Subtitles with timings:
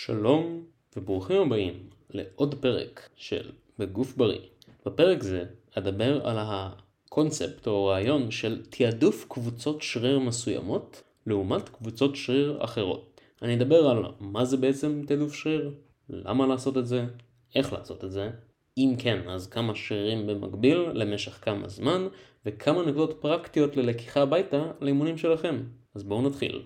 [0.00, 0.62] שלום
[0.96, 1.74] וברוכים הבאים
[2.10, 4.40] לעוד פרק של בגוף בריא.
[4.86, 12.64] בפרק זה אדבר על הקונספט או הרעיון של תעדוף קבוצות שריר מסוימות לעומת קבוצות שריר
[12.64, 13.20] אחרות.
[13.42, 15.74] אני אדבר על מה זה בעצם תעדוף שריר,
[16.08, 17.06] למה לעשות את זה,
[17.54, 18.30] איך לעשות את זה,
[18.76, 22.08] אם כן אז כמה שרירים במקביל למשך כמה זמן
[22.46, 25.62] וכמה נקודות פרקטיות ללקיחה הביתה לאימונים שלכם.
[25.94, 26.62] אז בואו נתחיל.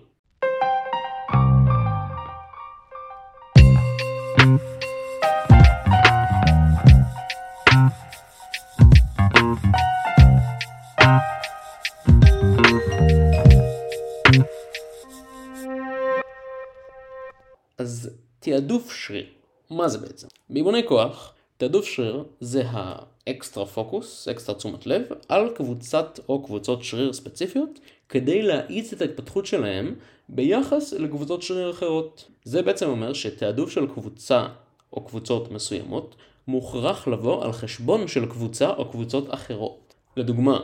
[19.77, 20.27] מה זה בעצם?
[20.49, 27.13] באימוני כוח, תעדוף שריר זה האקסטרה פוקוס, אקסטרה תשומת לב, על קבוצת או קבוצות שריר
[27.13, 29.95] ספציפיות, כדי להאיץ את ההתפתחות שלהם
[30.29, 32.27] ביחס לקבוצות שריר אחרות.
[32.43, 34.47] זה בעצם אומר שתעדוף של קבוצה
[34.93, 36.15] או קבוצות מסוימות
[36.47, 39.93] מוכרח לבוא על חשבון של קבוצה או קבוצות אחרות.
[40.17, 40.59] לדוגמה,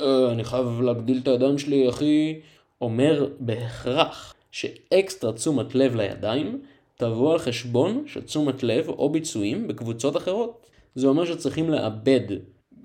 [0.00, 2.40] אה, אני חייב להגדיל את הידיים שלי, אחי,
[2.80, 6.62] אומר בהכרח שאקסטרה תשומת לב לידיים
[6.96, 10.66] תבוא על חשבון של תשומת לב או ביצועים בקבוצות אחרות.
[10.94, 12.20] זה אומר שצריכים לאבד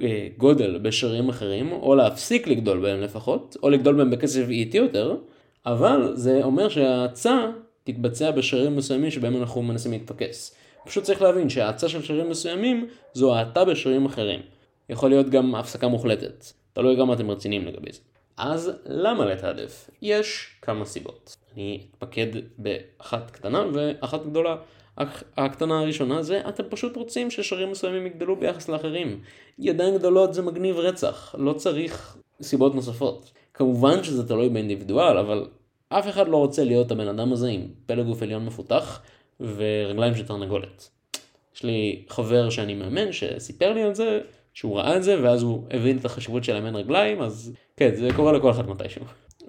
[0.02, 5.16] אה, גודל בשרירים אחרים, או להפסיק לגדול בהם לפחות, או לגדול בהם בקצב איטי יותר,
[5.66, 7.52] אבל זה אומר שההאצה
[7.84, 10.56] תתבצע בשרירים מסוימים שבהם אנחנו מנסים להתפקס.
[10.86, 14.40] פשוט צריך להבין שההאצה של שרירים מסוימים זו האטה בשרירים אחרים.
[14.90, 18.00] יכול להיות גם הפסקה מוחלטת, תלוי כמה אתם רציניים לגבי זה.
[18.38, 19.90] אז למה לתעדף?
[20.02, 21.36] יש כמה סיבות.
[21.54, 24.56] אני אתמקד באחת קטנה ואחת גדולה.
[25.38, 29.22] הקטנה הראשונה זה אתם פשוט רוצים ששרירים מסוימים יגדלו ביחס לאחרים.
[29.60, 33.32] ידיים גדולות זה מגניב רצח, לא צריך סיבות נוספות.
[33.54, 35.48] כמובן שזה תלוי באינדיבידואל, אבל
[35.90, 39.02] אף אחד לא רוצה להיות הבן אדם הזה עם פלג גוף עליון מפותח
[39.40, 40.90] ורגליים של תרנגולת.
[41.56, 44.20] יש לי חבר שאני מאמן שסיפר לי על זה,
[44.58, 48.10] שהוא ראה את זה ואז הוא הבין את החשיבות של לאמן רגליים, אז כן, זה
[48.16, 49.02] קורה לכל אחד מתישהו.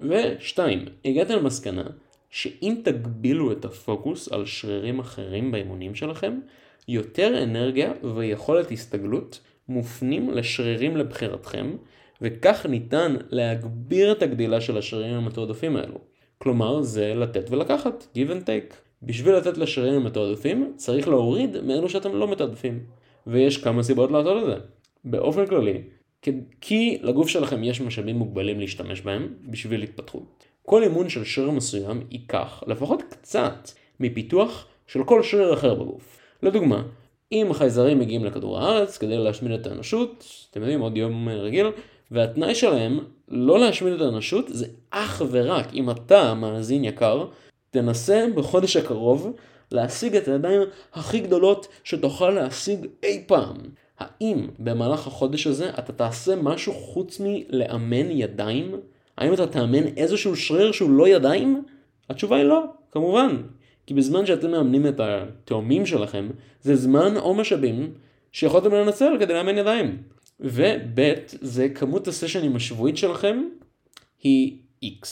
[0.09, 1.83] ושתיים, הגעתם למסקנה
[2.29, 6.39] שאם תגבילו את הפוקוס על שרירים אחרים באימונים שלכם,
[6.87, 9.39] יותר אנרגיה ויכולת הסתגלות
[9.69, 11.71] מופנים לשרירים לבחירתכם,
[12.21, 15.97] וכך ניתן להגביר את הגדילה של השרירים המתועדפים האלו.
[16.37, 18.75] כלומר, זה לתת ולקחת, give and take.
[19.03, 22.79] בשביל לתת לשרירים המתועדפים, צריך להוריד מאלו שאתם לא מתועדפים.
[23.27, 24.78] ויש כמה סיבות לעשות את זה.
[25.05, 25.81] באופן כללי,
[26.61, 30.45] כי לגוף שלכם יש משאבים מוגבלים להשתמש בהם בשביל התפתחות.
[30.65, 36.19] כל אימון של שריר מסוים ייקח לפחות קצת מפיתוח של כל שריר אחר בגוף.
[36.43, 36.83] לדוגמה,
[37.31, 41.67] אם חייזרים מגיעים לכדור הארץ כדי להשמיד את האנושות, אתם יודעים עוד יום רגיל,
[42.11, 47.25] והתנאי שלהם לא להשמיד את האנושות זה אך ורק אם אתה, מאזין יקר,
[47.71, 49.33] תנסה בחודש הקרוב
[49.71, 50.61] להשיג את הידיים
[50.93, 53.57] הכי גדולות שתוכל להשיג אי פעם.
[53.99, 58.75] האם במהלך החודש הזה אתה תעשה משהו חוץ מלאמן ידיים?
[59.17, 61.63] האם אתה תאמן איזשהו שריר שהוא לא ידיים?
[62.09, 63.35] התשובה היא לא, כמובן.
[63.85, 66.29] כי בזמן שאתם מאמנים את התאומים שלכם,
[66.61, 67.93] זה זמן או משאבים
[68.31, 69.97] שיכולתם לנצל כדי לאמן ידיים.
[70.39, 73.43] וב' זה כמות הסשנים השבועית שלכם
[74.23, 75.07] היא X.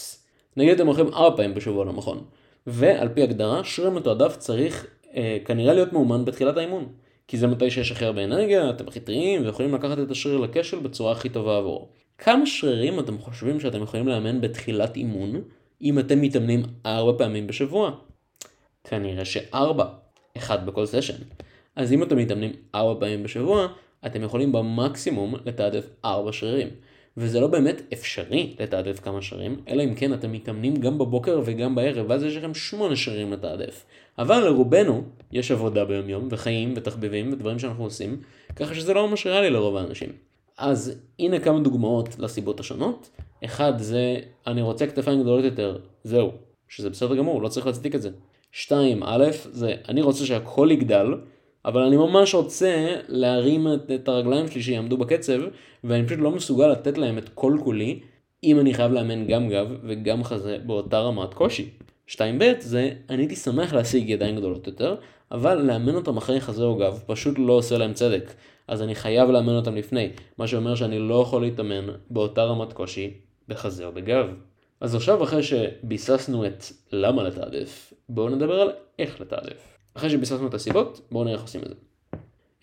[0.58, 2.24] נגיד אתם הולכים 4 פעמים בשבוע למכון.
[2.68, 6.88] ועל פי הגדרה, שריר מתועדף צריך אה, כנראה להיות מאומן בתחילת האימון.
[7.28, 10.80] כי זה מתי שיש הכי הרבה אנרגיה, אתם הכי טריים ויכולים לקחת את השריר לכשל
[10.80, 11.90] בצורה הכי טובה עבורו.
[12.18, 15.42] כמה שרירים אתם חושבים שאתם יכולים לאמן בתחילת אימון,
[15.82, 17.92] אם אתם מתאמנים 4 פעמים בשבוע?
[18.84, 19.86] כנראה שארבע,
[20.38, 21.24] אחד בכל סשן.
[21.76, 23.68] אז אם אתם מתאמנים 4 פעמים בשבוע,
[24.06, 26.68] אתם יכולים במקסימום לתעדף 4 שרירים.
[27.18, 31.76] וזה לא באמת אפשרי לתעדף כמה שרירים, אלא אם כן אתם מתאמנים גם בבוקר וגם
[31.76, 33.86] בערב, ואז יש לכם 8 שרירים לתעדף.
[34.20, 38.22] אבל לרובנו יש עבודה ביום יום, וחיים, ותחביבים, ודברים שאנחנו עושים,
[38.56, 40.10] ככה שזה לא ממש ריאלי לרוב האנשים.
[40.58, 43.10] אז הנה כמה דוגמאות לסיבות השונות.
[43.46, 44.16] אחד זה,
[44.48, 46.32] אני רוצה כתפיים גדולות יותר, זהו,
[46.68, 48.10] שזה בסדר גמור, לא צריך להצדיק את זה.
[48.52, 51.14] שתיים, א', זה, אני רוצה שהכל יגדל,
[51.68, 55.40] אבל אני ממש רוצה להרים את, את הרגליים שלי שיעמדו בקצב,
[55.84, 58.00] ואני פשוט לא מסוגל לתת להם את כל כולי,
[58.44, 61.70] אם אני חייב לאמן גם גב וגם חזה באותה רמת קושי.
[62.10, 64.96] 2ב זה, אני הייתי שמח להשיג ידיים גדולות יותר,
[65.32, 68.34] אבל לאמן אותם אחרי חזה או גב פשוט לא עושה להם צדק.
[68.68, 73.14] אז אני חייב לאמן אותם לפני, מה שאומר שאני לא יכול להתאמן באותה רמת קושי
[73.48, 74.28] בחזה או בגב.
[74.82, 79.77] אז עכשיו אחרי שביססנו את למה לתעדף, בואו נדבר על איך לתעדף.
[79.98, 81.76] אחרי שביססנו את הסיבות, בואו נראה איך עושים את זה.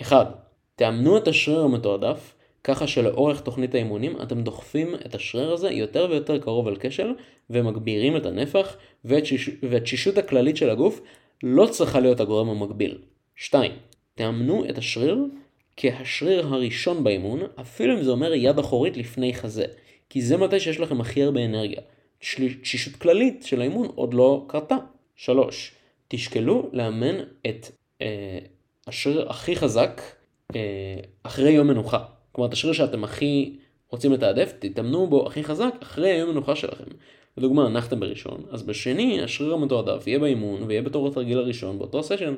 [0.03, 0.47] 1.
[0.77, 2.35] תאמנו את השריר המתועדף,
[2.65, 7.13] ככה שלאורך תוכנית האימונים אתם דוחפים את השריר הזה יותר ויותר קרוב על כשל,
[7.51, 9.51] ומגבירים את הנפח ואת, שיש...
[9.63, 11.01] ואת שישות הכללית של הגוף,
[11.43, 12.99] לא צריכה להיות הגורם המגביל.
[13.37, 13.73] 2.
[14.15, 15.25] תאמנו את השריר
[15.77, 19.65] כהשריר הראשון באימון, אפילו אם זה אומר יד אחורית לפני חזה,
[20.11, 21.81] כי זה מתי שיש לכם הכי הרבה אנרגיה.
[22.63, 24.77] תשישות כללית של האימון עוד לא קרתה.
[25.17, 25.73] 3.
[26.17, 27.15] תשקלו לאמן
[27.47, 27.67] את
[28.03, 28.39] אה,
[28.87, 30.01] השריר הכי חזק
[30.55, 30.61] אה,
[31.23, 32.05] אחרי יום מנוחה.
[32.33, 33.57] כלומר, את השריר שאתם הכי
[33.89, 36.85] רוצים לתעדף, תתאמנו בו הכי חזק אחרי היום מנוחה שלכם.
[37.37, 42.35] לדוגמה, נחתם בראשון, אז בשני השריר המתועדף יהיה באימון ויהיה בתור התרגיל הראשון באותו סשן.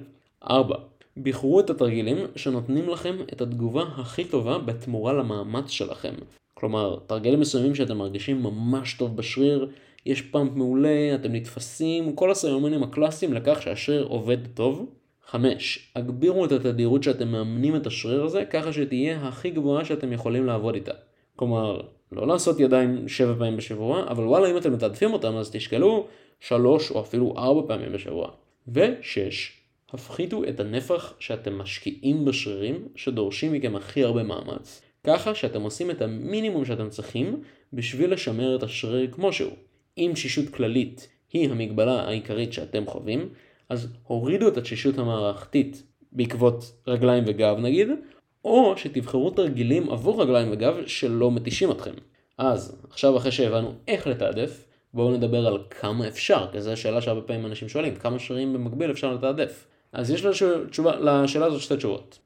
[0.50, 0.76] 4.
[1.16, 6.14] בחרו את התרגילים שנותנים לכם את התגובה הכי טובה בתמורה למאמץ שלכם.
[6.58, 9.68] כלומר, תרגילים מסוימים שאתם מרגישים ממש טוב בשריר,
[10.06, 14.86] יש פאמפ מעולה, אתם נתפסים, כל הסיימנים הקלאסיים לכך שהשריר עובד טוב.
[15.26, 15.92] 5.
[15.96, 20.74] הגבירו את התדירות שאתם מאמנים את השריר הזה ככה שתהיה הכי גבוהה שאתם יכולים לעבוד
[20.74, 20.92] איתה.
[21.36, 21.80] כלומר,
[22.12, 26.06] לא לעשות ידיים 7 פעמים בשבוע, אבל וואלה אם אתם מתעדפים אותם אז תשקלו
[26.40, 28.30] 3 או אפילו 4 פעמים בשבוע.
[28.68, 29.18] ו-6.
[29.92, 34.82] הפחיתו את הנפח שאתם משקיעים בשרירים שדורשים מכם הכי הרבה מאמץ.
[35.06, 37.42] ככה שאתם עושים את המינימום שאתם צריכים
[37.72, 39.52] בשביל לשמר את השריר כמו שהוא.
[39.98, 43.28] אם תשישות כללית היא המגבלה העיקרית שאתם חווים,
[43.68, 45.82] אז הורידו את התשישות המערכתית
[46.12, 47.88] בעקבות רגליים וגב נגיד,
[48.44, 51.94] או שתבחרו תרגילים עבור רגליים וגב שלא מתישים אתכם.
[52.38, 54.64] אז עכשיו אחרי שהבנו איך לתעדף,
[54.94, 58.90] בואו נדבר על כמה אפשר, כי זו שאלה שהרבה פעמים אנשים שואלים, כמה שרירים במקביל
[58.90, 59.66] אפשר לתעדף.
[59.92, 62.18] אז יש לשאלה, הזאת שתי תשובות.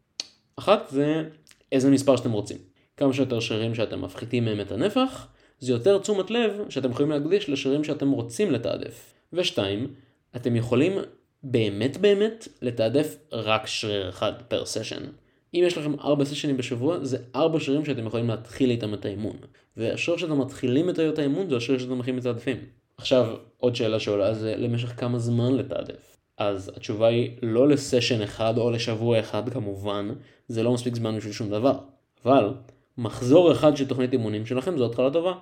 [0.56, 1.24] אחת זה
[1.72, 2.69] איזה מספר שאתם רוצים.
[3.00, 5.26] כמה שיותר שרירים שאתם מפחיתים מהם את הנפח,
[5.58, 9.12] זה יותר תשומת לב שאתם יכולים להקדיש לשרירים שאתם רוצים לתעדף.
[9.32, 9.94] ושתיים,
[10.36, 10.98] אתם יכולים
[11.42, 15.02] באמת באמת לתעדף רק שריר אחד פר סשן.
[15.54, 19.36] אם יש לכם 4 סשנים בשבוע, זה 4 שרירים שאתם יכולים להתחיל איתם את האימון.
[19.76, 22.56] והשריר שאתם מתחילים את האימון זה השריר שאתם הכי מתעדפים.
[22.96, 26.16] עכשיו, עוד שאלה שעולה זה למשך כמה זמן לתעדף.
[26.38, 30.08] אז התשובה היא לא לסשן אחד או לשבוע אחד כמובן,
[30.48, 31.78] זה לא מספיק זמן בשביל שום דבר.
[32.24, 32.52] אבל
[33.00, 35.32] מחזור אחד של תוכנית אימונים שלכם זו התחלה טובה.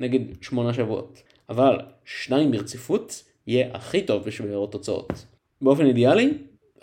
[0.00, 1.22] נגיד 8 שבועות.
[1.48, 5.12] אבל שניים ברציפות יהיה הכי טוב בשביל לראות תוצאות.
[5.62, 6.34] באופן אידיאלי,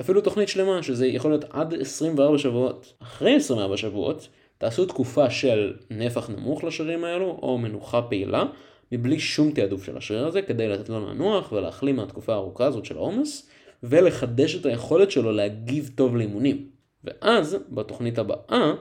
[0.02, 2.94] אפילו תוכנית שלמה, שזה יכול להיות עד 24 שבועות.
[3.00, 4.28] אחרי 24 שבועות,
[4.58, 8.44] תעשו תקופה של נפח נמוך לשרירים האלו, או מנוחה פעילה,
[8.92, 12.98] מבלי שום תעדוף של השריר הזה, כדי לתת לו לנוח ולהחלים מהתקופה הארוכה הזאת של
[12.98, 13.50] העומס,
[13.84, 16.66] ולחדש את היכולת שלו להגיב טוב לאימונים.
[17.04, 18.74] ואז, בתוכנית הבאה,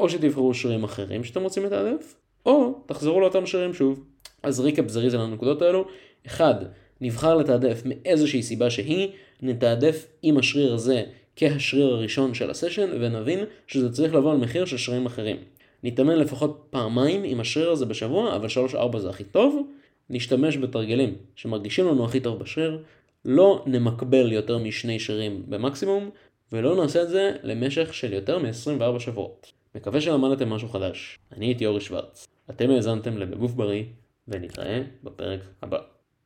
[0.00, 2.14] או שתבחרו שרירים אחרים שאתם רוצים לתעדף,
[2.46, 4.04] או תחזרו לאותם שרירים שוב.
[4.42, 5.84] אז ריקאפ זריז על הנקודות האלו.
[6.26, 6.56] 1.
[7.00, 9.08] נבחר לתעדף מאיזושהי סיבה שהיא,
[9.42, 11.02] נתעדף עם השריר הזה
[11.36, 15.36] כהשריר הראשון של הסשן, ונבין שזה צריך לבוא על מחיר של שרירים אחרים.
[15.82, 18.48] נתאמן לפחות פעמיים עם השריר הזה בשבוע, אבל
[18.94, 19.62] 3-4 זה הכי טוב.
[20.10, 22.82] נשתמש בתרגילים שמרגישים לנו הכי טוב בשריר,
[23.24, 26.10] לא נמקבל יותר משני שרירים במקסימום,
[26.52, 29.59] ולא נעשה את זה למשך של יותר מ-24 שבועות.
[29.74, 31.18] מקווה שלמדתם משהו חדש.
[31.32, 32.26] אני הייתי אורי שוורץ.
[32.50, 33.84] אתם האזנתם לבגוף בריא,
[34.28, 35.78] ונתראה בפרק הבא.